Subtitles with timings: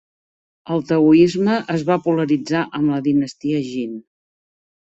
[0.75, 3.95] El taoisme es va polaritzar amb la dinastia Jin.